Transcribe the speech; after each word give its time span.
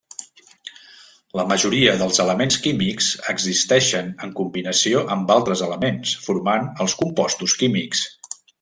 La 1.39 1.43
majoria 1.51 1.93
dels 1.99 2.21
elements 2.23 2.57
químics 2.63 3.09
existeixen 3.35 4.09
en 4.27 4.33
combinació 4.41 5.05
amb 5.17 5.35
altres 5.37 5.63
elements 5.69 6.15
formant 6.27 6.67
els 6.87 6.97
composts 7.05 7.59
químics. 7.63 8.03